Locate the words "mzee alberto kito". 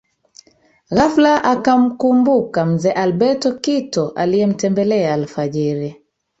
2.65-4.09